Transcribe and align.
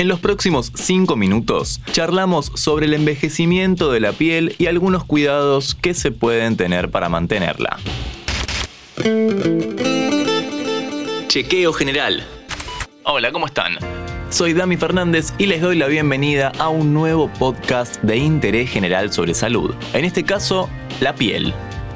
En 0.00 0.08
los 0.08 0.18
próximos 0.18 0.72
5 0.76 1.14
minutos 1.14 1.82
charlamos 1.92 2.50
sobre 2.54 2.86
el 2.86 2.94
envejecimiento 2.94 3.92
de 3.92 4.00
la 4.00 4.12
piel 4.12 4.54
y 4.56 4.64
algunos 4.64 5.04
cuidados 5.04 5.74
que 5.74 5.92
se 5.92 6.10
pueden 6.10 6.56
tener 6.56 6.90
para 6.90 7.10
mantenerla. 7.10 7.78
Chequeo 11.26 11.74
general. 11.74 12.24
Hola, 13.04 13.30
¿cómo 13.30 13.44
están? 13.44 13.74
Soy 14.30 14.54
Dami 14.54 14.78
Fernández 14.78 15.34
y 15.36 15.44
les 15.44 15.60
doy 15.60 15.76
la 15.76 15.86
bienvenida 15.86 16.50
a 16.58 16.70
un 16.70 16.94
nuevo 16.94 17.30
podcast 17.38 18.02
de 18.02 18.16
interés 18.16 18.70
general 18.70 19.12
sobre 19.12 19.34
salud. 19.34 19.74
En 19.92 20.06
este 20.06 20.24
caso, 20.24 20.70
la 21.00 21.14
piel. 21.14 21.52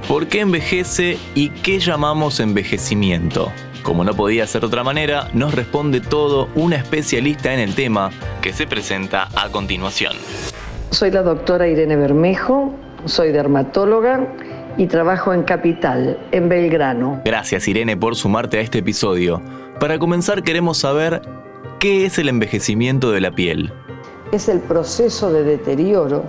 ¿Por 0.09 0.27
qué 0.27 0.41
envejece 0.41 1.17
y 1.35 1.49
qué 1.49 1.79
llamamos 1.81 2.39
envejecimiento? 2.39 3.51
Como 3.85 4.03
no 4.03 4.15
podía 4.15 4.47
ser 4.47 4.63
de 4.63 4.69
otra 4.69 4.83
manera, 4.83 5.29
nos 5.35 5.55
responde 5.55 6.01
todo 6.01 6.49
una 6.55 6.77
especialista 6.77 7.53
en 7.53 7.61
el 7.61 7.75
tema 7.75 8.11
que 8.41 8.55
se 8.55 8.67
presenta 8.67 9.29
a 9.37 9.51
continuación. 9.51 10.15
Soy 10.91 11.11
la 11.11 11.23
doctora 11.23 11.69
Irene 11.69 11.95
Bermejo, 11.95 12.75
soy 13.05 13.31
dermatóloga 13.31 14.27
y 14.79 14.87
trabajo 14.87 15.35
en 15.35 15.43
Capital, 15.43 16.19
en 16.33 16.49
Belgrano. 16.49 17.21
Gracias 17.27 17.69
Irene 17.69 17.95
por 17.95 18.17
sumarte 18.17 18.57
a 18.57 18.63
este 18.63 18.79
episodio. 18.79 19.43
Para 19.79 19.99
comenzar 19.99 20.43
queremos 20.43 20.79
saber 20.79 21.21
¿Qué 21.79 22.07
es 22.07 22.19
el 22.19 22.31
envejecimiento 22.31 23.13
de 23.13 23.21
la 23.21 23.33
piel? 23.33 23.71
Es 24.33 24.49
el 24.49 24.61
proceso 24.61 25.31
de 25.31 25.45
deterioro 25.45 26.25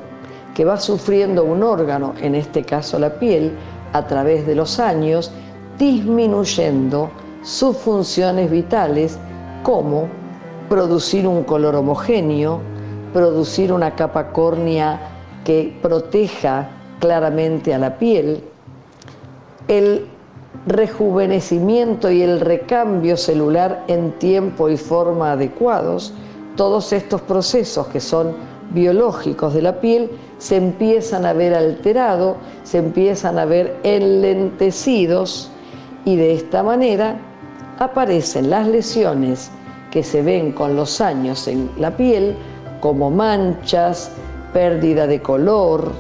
que 0.54 0.66
va 0.66 0.78
sufriendo 0.78 1.46
un 1.46 1.64
órgano, 1.64 2.16
en 2.22 2.36
este 2.36 2.64
caso 2.64 3.00
la 3.00 3.18
piel, 3.18 3.54
a 3.94 4.08
través 4.08 4.46
de 4.46 4.56
los 4.56 4.82
años, 4.82 5.32
disminuyendo 5.80 7.10
sus 7.46 7.78
funciones 7.78 8.50
vitales 8.50 9.20
como 9.62 10.08
producir 10.68 11.28
un 11.28 11.44
color 11.44 11.76
homogéneo, 11.76 12.60
producir 13.14 13.72
una 13.72 13.96
capa 13.96 14.32
córnea 14.32 15.00
que 15.46 15.78
proteja 15.80 16.68
claramente 17.00 17.72
a 17.72 17.78
la 17.78 18.00
piel, 18.00 18.44
el 19.68 20.08
rejuvenecimiento 20.66 22.10
y 22.10 22.24
el 22.24 22.40
recambio 22.40 23.16
celular 23.16 23.84
en 23.88 24.14
tiempo 24.14 24.68
y 24.68 24.78
forma 24.78 25.34
adecuados, 25.34 26.14
todos 26.56 26.92
estos 26.94 27.22
procesos 27.22 27.86
que 27.88 28.00
son 28.00 28.34
biológicos 28.72 29.54
de 29.54 29.62
la 29.62 29.80
piel 29.80 30.10
se 30.40 30.56
empiezan 30.56 31.28
a 31.28 31.34
ver 31.34 31.54
alterados, 31.54 32.38
se 32.64 32.80
empiezan 32.80 33.38
a 33.38 33.46
ver 33.46 33.78
enlentecidos 33.84 35.52
y 36.06 36.16
de 36.16 36.34
esta 36.34 36.64
manera 36.64 37.20
aparecen 37.80 38.50
las 38.50 38.68
lesiones 38.68 39.52
que 39.92 40.04
se 40.04 40.22
ven 40.22 40.52
con 40.52 40.76
los 40.76 41.02
años 41.02 41.48
en 41.48 41.70
la 41.78 41.96
piel 41.96 42.36
como 42.80 43.10
manchas, 43.10 44.12
pérdida 44.54 45.08
de 45.08 45.22
color, 45.22 45.92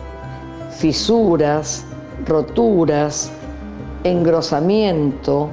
fisuras, 0.77 1.85
roturas, 2.27 3.31
engrosamiento, 4.03 5.49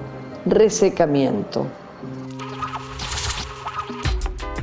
resecamiento. 0.47 1.67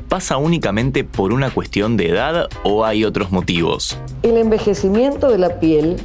¿Pasa 0.07 0.37
únicamente 0.37 1.03
por 1.03 1.31
una 1.33 1.51
cuestión 1.51 1.95
de 1.95 2.09
edad 2.09 2.47
o 2.63 2.83
hay 2.83 3.05
otros 3.05 3.31
motivos? 3.31 3.97
El 4.23 4.37
envejecimiento 4.37 5.29
de 5.29 5.37
la 5.37 5.59
piel 5.59 5.97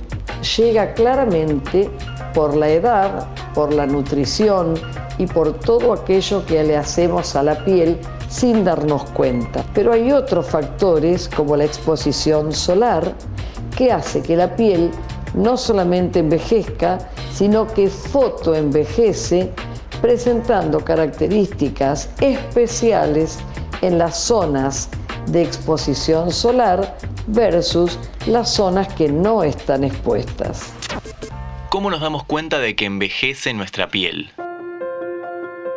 llega 0.57 0.93
claramente 0.93 1.89
por 2.35 2.55
la 2.55 2.69
edad, 2.69 3.27
por 3.55 3.73
la 3.73 3.87
nutrición 3.87 4.75
y 5.19 5.27
por 5.27 5.55
todo 5.55 5.93
aquello 5.93 6.45
que 6.45 6.63
le 6.65 6.77
hacemos 6.77 7.37
a 7.37 7.43
la 7.43 7.65
piel 7.65 7.99
sin 8.29 8.65
darnos 8.65 9.05
cuenta. 9.11 9.65
Pero 9.75 9.93
hay 9.93 10.13
otros 10.13 10.47
factores 10.47 11.29
como 11.29 11.57
la 11.57 11.65
exposición 11.65 12.53
solar 12.53 13.15
que 13.77 13.93
hace 13.93 14.23
que 14.23 14.37
la 14.37 14.55
piel 14.55 14.91
no 15.35 15.57
solamente 15.57 16.21
envejezca, 16.21 16.99
sino 17.33 17.67
que 17.67 17.89
fotoenvejece 17.89 19.51
presentando 20.01 20.81
características 20.81 22.11
especiales 22.21 23.39
en 23.83 23.99
las 23.99 24.17
zonas 24.17 24.89
de 25.27 25.43
exposición 25.43 26.31
solar 26.31 26.97
versus 27.29 27.99
las 28.27 28.51
zonas 28.51 28.93
que 28.95 29.09
no 29.09 29.43
están 29.43 29.85
expuestas. 29.85 30.73
¿Cómo 31.75 31.91
nos 31.91 32.03
damos 32.03 32.23
cuenta 32.23 32.61
de 32.61 32.77
que 32.77 32.85
envejece 32.85 33.53
nuestra 33.53 33.89
piel? 33.89 34.31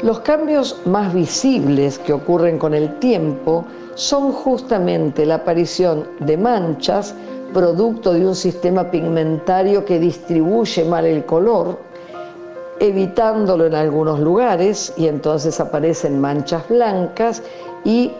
Los 0.03 0.19
cambios 0.19 0.79
más 0.85 1.11
visibles 1.11 1.97
que 1.97 2.13
ocurren 2.13 2.59
con 2.59 2.75
el 2.75 2.99
tiempo 2.99 3.65
son 3.95 4.31
justamente 4.31 5.25
la 5.25 5.37
aparición 5.37 6.07
de 6.19 6.37
manchas 6.37 7.15
producto 7.51 8.13
de 8.13 8.27
un 8.27 8.35
sistema 8.35 8.91
pigmentario 8.91 9.85
que 9.85 9.97
distribuye 9.97 10.85
mal 10.85 11.07
el 11.07 11.25
color, 11.25 11.79
evitándolo 12.79 13.65
en 13.65 13.73
algunos 13.73 14.19
lugares 14.19 14.93
y 14.97 15.07
entonces 15.07 15.59
aparecen 15.59 16.21
manchas 16.21 16.69
blancas 16.69 17.41
y, 17.83 18.11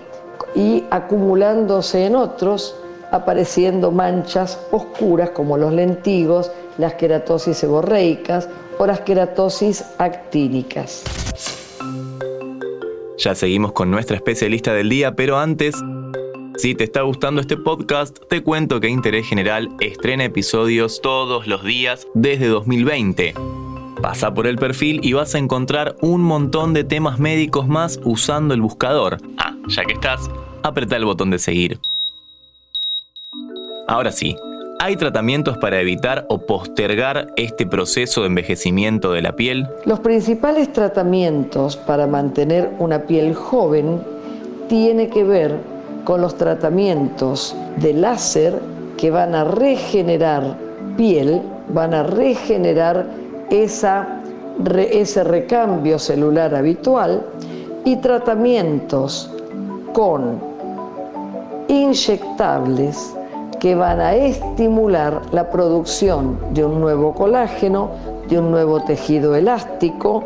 acumulándose 0.90 2.08
en 2.08 2.16
otros, 2.16 2.76
apareciendo 3.12 3.92
manchas 3.92 4.60
oscuras 4.72 5.30
como 5.30 5.60
los 5.60 5.72
lentigos, 5.72 6.52
las 6.78 6.94
queratosis 6.96 7.58
seborreicas 7.58 8.50
o 8.78 8.86
las 8.86 9.02
queratosis 9.02 9.84
actíricas. 9.98 11.04
Ya 13.18 13.34
seguimos 13.34 13.74
con 13.74 13.90
nuestra 13.90 14.16
especialista 14.16 14.74
del 14.74 14.90
día, 14.90 15.16
pero 15.16 15.38
antes 15.38 15.76
si 16.58 16.74
te 16.74 16.86
está 16.86 17.04
gustando 17.04 17.40
este 17.40 17.56
podcast, 17.56 18.18
te 18.30 18.42
cuento 18.42 18.80
que 18.80 18.90
Interés 18.90 19.28
General 19.28 19.70
estrena 19.80 20.24
episodios 20.24 21.02
todos 21.02 21.46
los 21.46 21.64
días 21.64 22.08
desde 22.16 22.48
2020. 22.48 23.36
Pasa 24.02 24.34
por 24.34 24.48
el 24.48 24.56
perfil 24.56 25.00
y 25.04 25.14
vas 25.14 25.36
a 25.36 25.38
encontrar 25.38 25.96
un 26.02 26.22
montón 26.24 26.74
de 26.74 26.84
temas 26.84 27.20
médicos 27.20 27.68
más 27.68 28.00
usando 28.04 28.56
el 28.56 28.62
buscador. 28.62 29.18
Ah, 29.38 29.56
ya 29.68 29.86
que 29.86 29.94
estás, 29.94 30.32
apretá 30.64 30.96
el 30.96 31.06
botón 31.06 31.30
de 31.30 31.38
seguir. 31.38 31.80
Ahora 33.88 34.12
sí, 34.12 34.36
¿hay 34.80 34.96
tratamientos 34.96 35.58
para 35.58 35.80
evitar 35.82 36.26
o 36.30 36.40
postergar 36.40 37.28
este 37.36 37.66
proceso 37.66 38.22
de 38.22 38.28
envejecimiento 38.28 39.12
de 39.12 39.22
la 39.22 39.34
piel? 39.34 39.68
Los 39.86 40.00
principales 40.00 40.72
tratamientos 40.72 41.76
para 41.78 42.08
mantener 42.08 42.72
una 42.80 43.04
piel 43.04 43.34
joven 43.34 44.02
tiene 44.70 45.10
que 45.10 45.24
ver 45.24 45.56
con 46.04 46.22
los 46.22 46.36
tratamientos 46.36 47.56
de 47.78 47.94
láser 47.94 48.60
que 48.98 49.12
van 49.12 49.36
a 49.36 49.44
regenerar 49.44 50.58
piel, 50.96 51.42
van 51.70 51.94
a 51.94 52.04
regenerar 52.04 53.08
ese 53.50 55.24
recambio 55.24 56.00
celular 56.00 56.56
habitual 56.56 57.26
y 57.86 57.98
tratamientos 57.98 59.32
con 59.94 60.40
inyectables 61.68 63.17
que 63.60 63.76
van 63.76 64.00
a 64.00 64.16
estimular 64.16 65.22
la 65.32 65.50
producción 65.50 66.40
de 66.54 66.66
un 66.66 66.80
nuevo 66.80 67.14
colágeno, 67.14 67.92
de 68.28 68.40
un 68.40 68.52
nuevo 68.52 68.84
tejido 68.84 69.36
elástico 69.36 70.24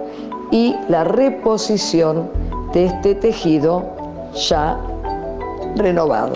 y 0.51 0.75
la 0.89 1.03
reposición 1.03 2.29
de 2.73 2.85
este 2.85 3.15
tejido 3.15 3.85
ya 4.33 4.77
renovado. 5.75 6.33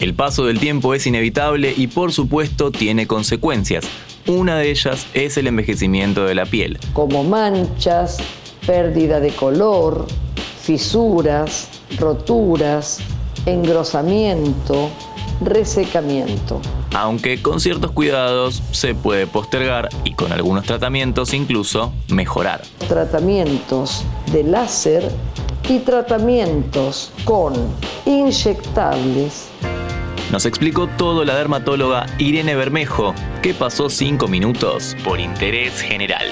El 0.00 0.14
paso 0.14 0.46
del 0.46 0.60
tiempo 0.60 0.94
es 0.94 1.06
inevitable 1.08 1.74
y 1.76 1.88
por 1.88 2.12
supuesto 2.12 2.70
tiene 2.70 3.08
consecuencias. 3.08 3.84
Una 4.28 4.56
de 4.56 4.70
ellas 4.70 5.06
es 5.14 5.36
el 5.38 5.48
envejecimiento 5.48 6.24
de 6.24 6.36
la 6.36 6.46
piel. 6.46 6.78
Como 6.92 7.24
manchas, 7.24 8.18
pérdida 8.64 9.18
de 9.18 9.30
color, 9.30 10.06
fisuras, 10.68 11.66
roturas, 11.98 12.98
engrosamiento, 13.46 14.90
resecamiento. 15.40 16.60
Aunque 16.94 17.40
con 17.40 17.58
ciertos 17.58 17.92
cuidados 17.92 18.62
se 18.72 18.94
puede 18.94 19.26
postergar 19.26 19.88
y 20.04 20.12
con 20.12 20.30
algunos 20.30 20.66
tratamientos 20.66 21.32
incluso 21.32 21.94
mejorar. 22.08 22.60
Tratamientos 22.86 24.04
de 24.30 24.44
láser 24.44 25.10
y 25.70 25.78
tratamientos 25.78 27.12
con 27.24 27.54
inyectables. 28.04 29.48
Nos 30.30 30.44
explicó 30.44 30.86
todo 30.98 31.24
la 31.24 31.34
dermatóloga 31.34 32.04
Irene 32.18 32.54
Bermejo, 32.54 33.14
que 33.40 33.54
pasó 33.54 33.88
5 33.88 34.28
minutos 34.28 34.94
por 35.02 35.18
Interés 35.18 35.80
General. 35.80 36.26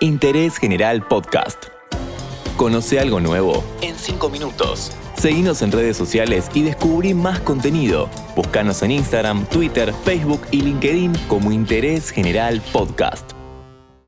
Interés 0.00 0.56
General 0.56 1.06
Podcast. 1.06 1.79
Conoce 2.60 3.00
algo 3.00 3.20
nuevo 3.20 3.64
en 3.80 3.96
5 3.96 4.28
minutos. 4.28 4.92
Seguinos 5.16 5.62
en 5.62 5.72
redes 5.72 5.96
sociales 5.96 6.50
y 6.52 6.60
descubrí 6.60 7.14
más 7.14 7.40
contenido. 7.40 8.10
Búscanos 8.36 8.82
en 8.82 8.90
Instagram, 8.90 9.46
Twitter, 9.46 9.94
Facebook 10.04 10.42
y 10.50 10.60
LinkedIn 10.60 11.14
como 11.26 11.52
Interés 11.52 12.10
General 12.10 12.60
Podcast. 12.70 13.39